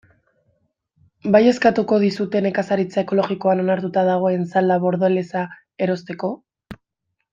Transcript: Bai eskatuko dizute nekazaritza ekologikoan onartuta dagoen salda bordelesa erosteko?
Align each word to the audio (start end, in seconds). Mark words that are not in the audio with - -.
Bai 1.35 1.41
eskatuko 1.49 1.99
dizute 2.03 2.41
nekazaritza 2.45 3.01
ekologikoan 3.03 3.61
onartuta 3.65 4.07
dagoen 4.09 4.49
salda 4.55 4.79
bordelesa 4.87 5.45
erosteko? 5.89 6.33